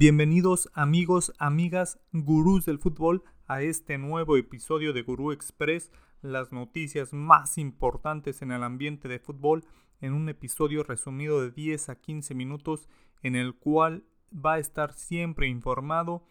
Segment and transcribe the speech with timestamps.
[0.00, 5.90] Bienvenidos amigos, amigas, gurús del fútbol a este nuevo episodio de Gurú Express,
[6.22, 9.64] las noticias más importantes en el ambiente de fútbol,
[10.00, 12.88] en un episodio resumido de 10 a 15 minutos
[13.24, 16.22] en el cual va a estar siempre informado,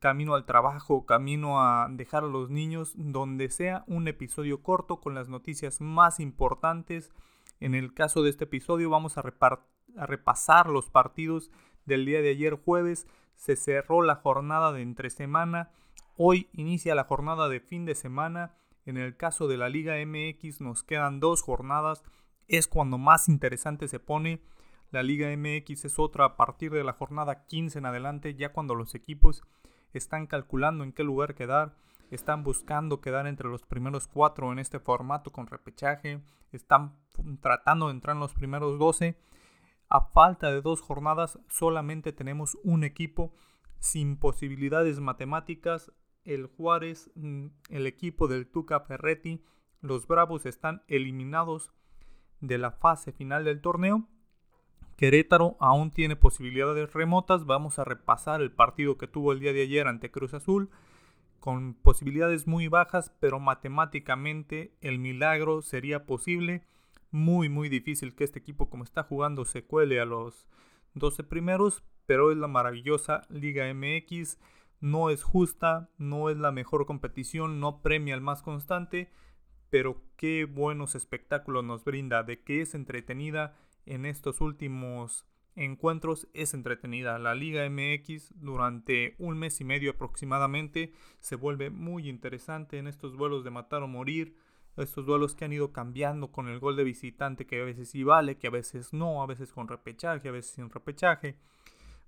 [0.00, 5.14] camino al trabajo, camino a dejar a los niños, donde sea un episodio corto con
[5.14, 7.12] las noticias más importantes.
[7.60, 11.52] En el caso de este episodio vamos a, a repasar los partidos
[11.86, 15.70] del día de ayer jueves se cerró la jornada de entre semana.
[16.16, 18.54] Hoy inicia la jornada de fin de semana.
[18.86, 22.02] En el caso de la Liga MX nos quedan dos jornadas.
[22.48, 24.42] Es cuando más interesante se pone.
[24.90, 28.74] La Liga MX es otra a partir de la jornada 15 en adelante, ya cuando
[28.74, 29.42] los equipos
[29.92, 31.74] están calculando en qué lugar quedar,
[32.10, 36.20] están buscando quedar entre los primeros cuatro en este formato con repechaje,
[36.52, 36.96] están
[37.40, 39.16] tratando de entrar en los primeros 12
[39.88, 43.32] a falta de dos jornadas solamente tenemos un equipo
[43.78, 45.92] sin posibilidades matemáticas.
[46.24, 49.44] El Juárez, mm, el equipo del Tuca Ferretti,
[49.80, 51.70] los Bravos están eliminados
[52.40, 54.08] de la fase final del torneo.
[54.96, 57.44] Querétaro aún tiene posibilidades remotas.
[57.44, 60.70] Vamos a repasar el partido que tuvo el día de ayer ante Cruz Azul
[61.40, 66.64] con posibilidades muy bajas, pero matemáticamente el milagro sería posible
[67.14, 70.48] muy muy difícil que este equipo como está jugando se cuele a los
[70.94, 74.40] 12 primeros, pero es la maravillosa Liga MX,
[74.80, 79.12] no es justa, no es la mejor competición, no premia al más constante,
[79.70, 86.52] pero qué buenos espectáculos nos brinda, de que es entretenida en estos últimos encuentros, es
[86.52, 87.20] entretenida.
[87.20, 93.14] La Liga MX durante un mes y medio aproximadamente se vuelve muy interesante en estos
[93.14, 94.34] vuelos de matar o morir
[94.76, 98.02] estos duelos que han ido cambiando con el gol de visitante que a veces sí
[98.02, 101.36] vale, que a veces no, a veces con repechaje, a veces sin repechaje.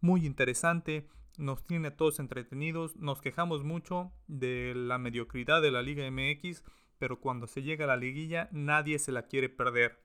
[0.00, 1.08] Muy interesante,
[1.38, 6.64] nos tiene a todos entretenidos, nos quejamos mucho de la mediocridad de la Liga MX,
[6.98, 10.00] pero cuando se llega a la liguilla nadie se la quiere perder.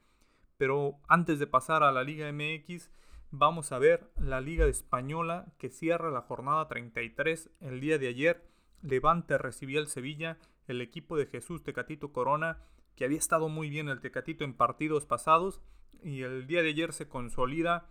[0.57, 2.89] Pero antes de pasar a la Liga MX,
[3.31, 8.49] vamos a ver la Liga Española que cierra la jornada 33 el día de ayer.
[8.81, 12.59] Levante recibía el Sevilla el equipo de Jesús Tecatito Corona,
[12.95, 15.61] que había estado muy bien el Tecatito en partidos pasados
[16.03, 17.87] y el día de ayer se consolida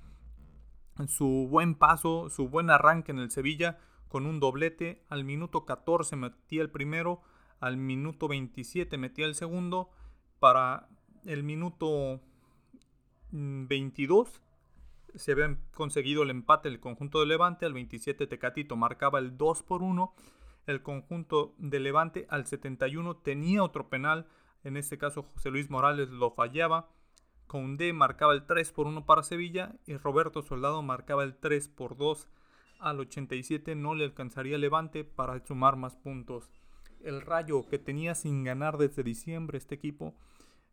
[1.07, 3.79] su buen paso, su buen arranque en el Sevilla
[4.09, 5.05] con un doblete.
[5.09, 7.21] Al minuto 14 metía el primero,
[7.61, 9.91] al minuto 27 metía el segundo,
[10.39, 10.89] para
[11.25, 12.21] el minuto
[13.31, 19.19] 22 mm, se había conseguido el empate el conjunto de Levante, al 27 Tecatito marcaba
[19.19, 20.15] el 2 por 1
[20.69, 24.27] el conjunto de Levante al 71 tenía otro penal,
[24.65, 26.91] en este caso José Luis Morales lo fallaba,
[27.47, 31.97] Conde marcaba el 3 por 1 para Sevilla y Roberto Soldado marcaba el 3 por
[31.97, 32.29] 2
[32.79, 36.51] al 87 no le alcanzaría Levante para sumar más puntos.
[37.01, 40.15] El Rayo que tenía sin ganar desde diciembre este equipo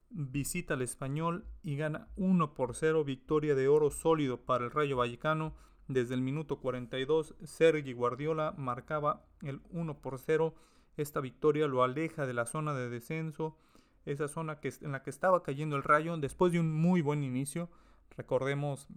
[0.10, 4.98] visita al Español y gana 1 por 0 victoria de oro sólido para el Rayo
[4.98, 5.56] Vallecano
[5.88, 10.56] desde el minuto 42, Sergi Guardiola marcaba el 1 por 0.
[10.98, 13.58] Esta victoria lo aleja de la zona de descenso,
[14.06, 17.70] esa zona en la que estaba cayendo el rayo después de un muy buen inicio.
[18.18, 18.88] Recordemos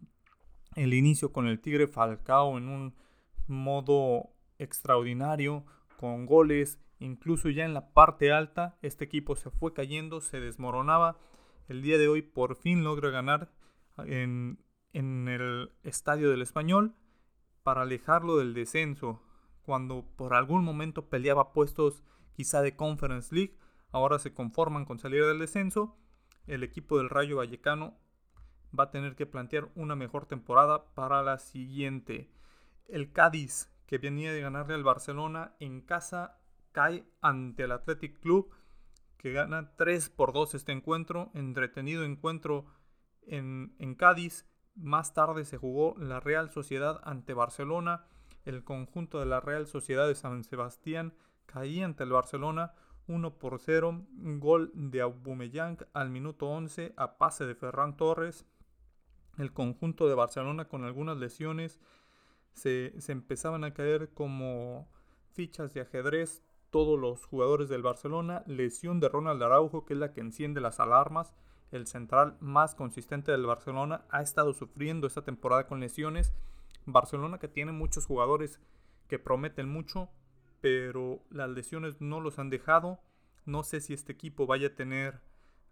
[0.76, 2.94] el inicio con el Tigre Falcao en un
[3.46, 5.64] modo extraordinario,
[5.98, 11.18] con goles, incluso ya en la parte alta, este equipo se fue cayendo, se desmoronaba.
[11.68, 13.50] El día de hoy por fin logra ganar
[13.98, 14.58] en
[14.92, 16.94] en el estadio del español
[17.62, 19.22] para alejarlo del descenso.
[19.62, 23.58] Cuando por algún momento peleaba puestos quizá de Conference League,
[23.92, 25.96] ahora se conforman con salir del descenso.
[26.46, 27.98] El equipo del Rayo Vallecano
[28.78, 32.30] va a tener que plantear una mejor temporada para la siguiente.
[32.86, 36.38] El Cádiz, que venía de ganarle al Barcelona en casa,
[36.72, 38.54] cae ante el Athletic Club,
[39.16, 41.30] que gana 3 por 2 este encuentro.
[41.34, 42.66] Entretenido encuentro
[43.26, 44.46] en, en Cádiz.
[44.80, 48.04] Más tarde se jugó la Real Sociedad ante Barcelona.
[48.44, 51.14] El conjunto de la Real Sociedad de San Sebastián
[51.46, 52.74] caía ante el Barcelona
[53.08, 54.06] 1 por 0.
[54.38, 58.46] Gol de Aubameyang al minuto 11 a pase de Ferran Torres.
[59.36, 61.80] El conjunto de Barcelona con algunas lesiones
[62.52, 64.88] se, se empezaban a caer como
[65.32, 68.44] fichas de ajedrez todos los jugadores del Barcelona.
[68.46, 71.34] Lesión de Ronald Araujo que es la que enciende las alarmas
[71.70, 76.34] el central más consistente del Barcelona, ha estado sufriendo esta temporada con lesiones.
[76.86, 78.60] Barcelona que tiene muchos jugadores
[79.08, 80.08] que prometen mucho,
[80.60, 83.00] pero las lesiones no los han dejado.
[83.44, 85.20] No sé si este equipo vaya a tener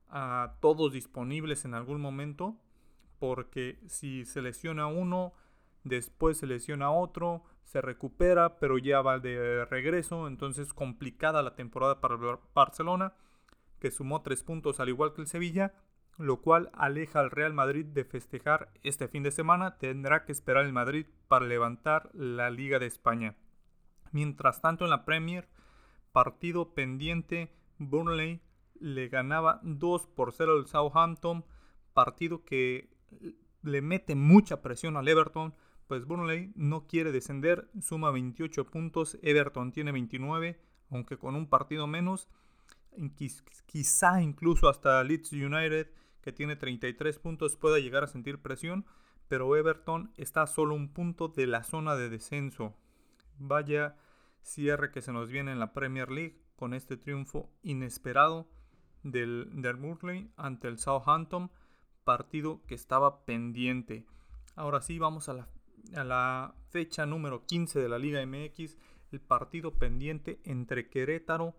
[0.08, 2.56] a todos disponibles en algún momento,
[3.18, 5.32] porque si se lesiona uno,
[5.84, 12.00] después se lesiona otro, se recupera, pero ya va de regreso, entonces complicada la temporada
[12.00, 12.16] para
[12.54, 13.14] Barcelona,
[13.78, 15.74] que sumó tres puntos al igual que el Sevilla,
[16.18, 20.64] lo cual aleja al Real Madrid de festejar este fin de semana, tendrá que esperar
[20.64, 23.36] el Madrid para levantar la Liga de España.
[24.12, 25.48] Mientras tanto en la Premier,
[26.12, 28.40] partido pendiente, Burnley
[28.80, 31.44] le ganaba 2 por 0 al Southampton,
[31.92, 32.90] partido que
[33.62, 35.54] le mete mucha presión al Everton,
[35.86, 41.86] pues Burnley no quiere descender, suma 28 puntos, Everton tiene 29, aunque con un partido
[41.86, 42.28] menos,
[43.66, 45.88] quizá incluso hasta Leeds United,
[46.22, 48.86] que tiene 33 puntos, pueda llegar a sentir presión,
[49.28, 52.74] pero Everton está a solo un punto de la zona de descenso.
[53.38, 53.96] Vaya
[54.42, 58.48] cierre que se nos viene en la Premier League con este triunfo inesperado
[59.02, 61.50] del, del ante el Southampton,
[62.04, 64.06] partido que estaba pendiente.
[64.54, 65.46] Ahora sí, vamos a
[65.92, 68.76] la fecha número 15 de la Liga MX,
[69.12, 71.54] el partido pendiente entre Querétaro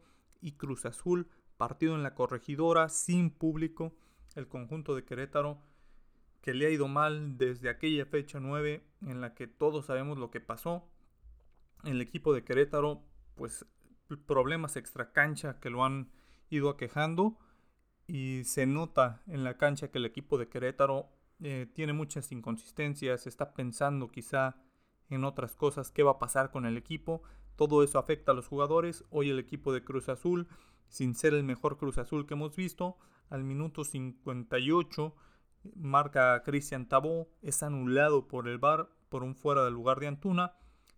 [0.57, 3.95] Cruz Azul, partido en la corregidora sin público,
[4.35, 5.61] el conjunto de Querétaro
[6.47, 10.31] que le ha ido mal desde aquella fecha 9 en la que todos sabemos lo
[10.31, 10.87] que pasó.
[11.83, 13.03] El equipo de Querétaro,
[13.35, 13.65] pues
[14.25, 16.09] problemas extra cancha que lo han
[16.49, 17.37] ido aquejando
[18.07, 21.09] y se nota en la cancha que el equipo de Querétaro
[21.41, 24.55] eh, tiene muchas inconsistencias, está pensando quizá
[25.09, 27.23] en otras cosas, qué va a pasar con el equipo.
[27.57, 29.04] Todo eso afecta a los jugadores.
[29.09, 30.48] Hoy el equipo de Cruz Azul,
[30.88, 32.98] sin ser el mejor Cruz Azul que hemos visto,
[33.30, 35.13] al minuto 58
[35.75, 40.54] marca Cristian Tabó, es anulado por el VAR por un fuera del lugar de Antuna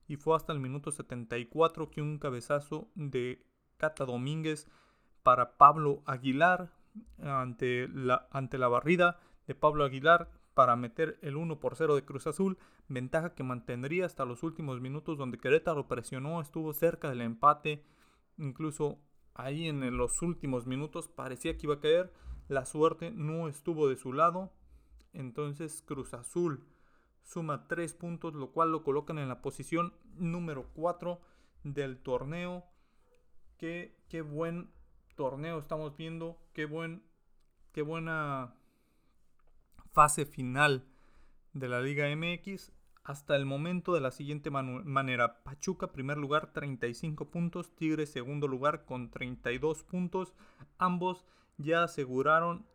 [0.07, 3.45] y fue hasta el minuto 74 que un cabezazo de
[3.77, 4.67] Cata Domínguez
[5.23, 6.71] para Pablo Aguilar
[7.21, 10.29] ante la, ante la barrida de Pablo Aguilar
[10.59, 12.57] para meter el 1 por 0 de Cruz Azul,
[12.89, 17.85] ventaja que mantendría hasta los últimos minutos donde Querétaro presionó, estuvo cerca del empate,
[18.37, 18.99] incluso
[19.35, 22.11] ahí en los últimos minutos parecía que iba a caer,
[22.49, 24.51] la suerte no estuvo de su lado,
[25.13, 26.67] entonces Cruz Azul
[27.23, 31.21] suma 3 puntos, lo cual lo colocan en la posición número 4
[31.63, 32.65] del torneo.
[33.57, 34.73] Qué, qué buen
[35.15, 37.01] torneo estamos viendo, qué, buen,
[37.71, 38.58] qué buena
[39.91, 40.85] fase final
[41.53, 42.71] de la Liga MX
[43.03, 45.43] hasta el momento de la siguiente manera.
[45.43, 50.33] Pachuca primer lugar 35 puntos, Tigres segundo lugar con 32 puntos.
[50.77, 51.25] Ambos
[51.57, 52.67] ya aseguraron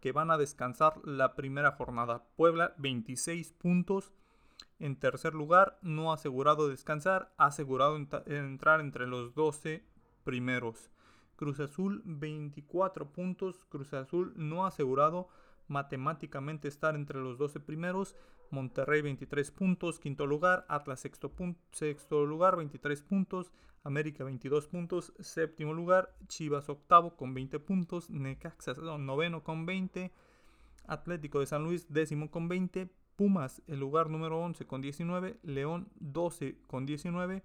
[0.00, 2.24] que van a descansar la primera jornada.
[2.36, 4.12] Puebla 26 puntos.
[4.78, 9.84] En tercer lugar, no asegurado descansar, asegurado entrar entre los 12
[10.22, 10.90] primeros.
[11.34, 15.28] Cruz Azul 24 puntos, Cruz Azul no asegurado
[15.68, 18.16] matemáticamente estar entre los 12 primeros.
[18.50, 20.64] Monterrey 23 puntos, quinto lugar.
[20.68, 21.32] Atlas sexto,
[21.70, 23.52] sexto lugar, 23 puntos.
[23.84, 26.14] América 22 puntos, séptimo lugar.
[26.26, 28.10] Chivas octavo con 20 puntos.
[28.10, 30.12] Necaxa noveno con 20.
[30.86, 32.90] Atlético de San Luis décimo con 20.
[33.16, 35.38] Pumas el lugar número 11 con 19.
[35.42, 37.44] León 12 con 19.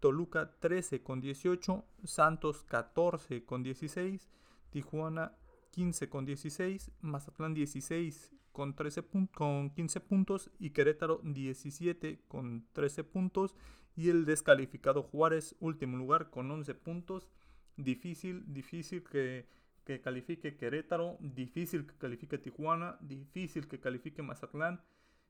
[0.00, 1.84] Toluca 13 con 18.
[2.04, 4.28] Santos 14 con 16.
[4.70, 5.32] Tijuana
[5.70, 13.04] 15 con 16, Mazatlán 16 con, 13 con 15 puntos y Querétaro 17 con 13
[13.04, 13.54] puntos.
[13.96, 17.28] Y el descalificado Juárez último lugar con 11 puntos.
[17.76, 19.48] Difícil, difícil que,
[19.84, 24.82] que califique Querétaro, difícil que califique Tijuana, difícil que califique Mazatlán,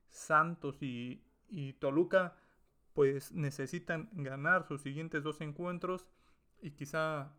[0.09, 2.35] Santos y, y Toluca
[2.93, 6.05] pues necesitan ganar sus siguientes dos encuentros.
[6.61, 7.33] Y quizá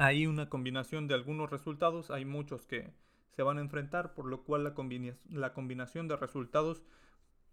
[0.00, 2.90] hay una combinación de algunos resultados, hay muchos que
[3.36, 6.82] se van a enfrentar, por lo cual la, combinación de resultados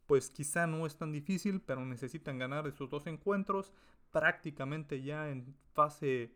[0.05, 3.73] pues quizá no es tan difícil, pero necesitan ganar esos dos encuentros
[4.13, 6.31] prácticamente ya en fase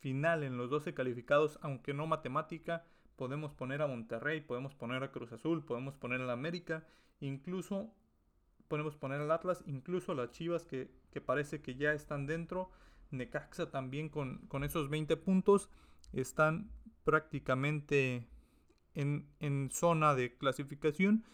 [0.00, 2.84] final en los 12 calificados, aunque no matemática,
[3.14, 6.84] podemos poner a Monterrey, podemos poner a Cruz Azul, podemos poner a la América,
[7.20, 7.94] incluso
[8.66, 10.90] podemos poner al Atlas, incluso a las Chivas que
[11.24, 12.72] parece que ya están dentro
[13.10, 15.70] Necaxa también con, esos 20 puntos
[16.12, 16.70] están
[17.04, 18.28] prácticamente
[18.94, 21.24] en, en, zona de clasificación.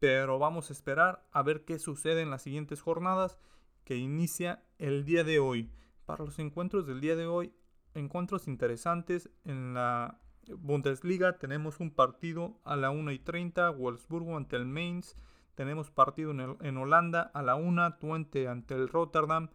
[0.00, 3.38] Pero vamos a esperar a ver qué sucede en las siguientes jornadas
[3.84, 5.72] que inicia el día de hoy.
[6.06, 7.52] Para los encuentros del día de hoy,
[7.94, 10.20] encuentros interesantes en la
[10.56, 11.38] Bundesliga.
[11.38, 15.16] Tenemos un partido a la 1 y 30, Wolfsburgo ante el Mainz.
[15.54, 19.50] Tenemos partido en, en Holanda a la 1, Twente ante el Rotterdam.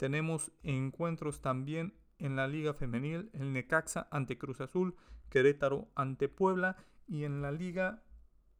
[0.00, 4.96] Tenemos encuentros también en la Liga Femenil, el Necaxa ante Cruz Azul,
[5.28, 8.02] Querétaro ante Puebla y en la Liga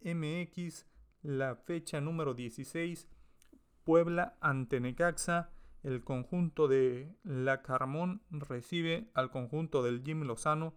[0.02, 0.84] MX
[1.22, 3.08] la fecha número 16,
[3.84, 5.48] Puebla ante Necaxa.
[5.82, 10.74] El conjunto de La Carmón recibe al conjunto del Jim Lozano.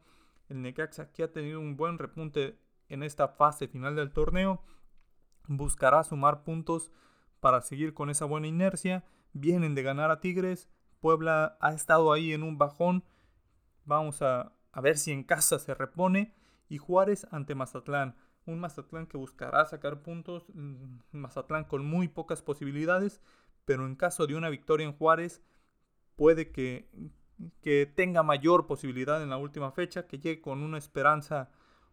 [0.47, 4.63] El Necaxa que ha tenido un buen repunte en esta fase final del torneo.
[5.45, 6.89] Buscará sumar puntos
[7.41, 9.03] para seguir con esa buena inercia.
[9.33, 10.69] Vienen de ganar a Tigres.
[10.99, 13.03] Puebla ha estado ahí en un bajón.
[13.85, 16.33] Vamos a, a ver si en casa se repone.
[16.69, 18.15] Y Juárez ante Mazatlán.
[18.45, 20.45] Un Mazatlán que buscará sacar puntos.
[20.53, 23.21] Mm, Mazatlán con muy pocas posibilidades.
[23.65, 25.41] Pero en caso de una victoria en Juárez,
[26.15, 26.89] puede que,
[27.61, 30.07] que tenga mayor posibilidad en la última fecha.
[30.07, 31.49] Que llegue con una esperanza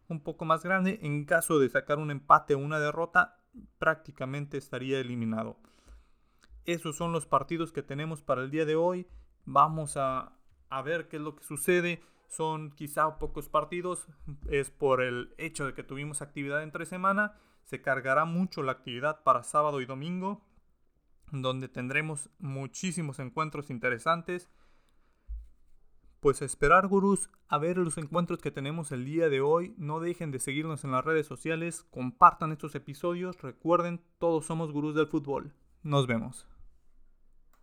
[0.07, 0.99] un poco más grande.
[1.01, 3.39] En caso de sacar un empate o una derrota,
[3.79, 5.57] prácticamente estaría eliminado.
[6.65, 9.07] Esos son los partidos que tenemos para el día de hoy.
[9.45, 10.33] Vamos a,
[10.69, 12.01] a ver qué es lo que sucede.
[12.27, 14.07] Son quizá pocos partidos.
[14.49, 17.39] Es por el hecho de que tuvimos actividad entre semana.
[17.63, 20.45] Se cargará mucho la actividad para sábado y domingo.
[21.31, 24.49] Donde tendremos muchísimos encuentros interesantes
[26.21, 29.73] pues esperar gurús a ver los encuentros que tenemos el día de hoy.
[29.77, 34.93] No dejen de seguirnos en las redes sociales, compartan estos episodios, recuerden, todos somos gurús
[34.93, 35.51] del fútbol.
[35.81, 36.47] Nos vemos.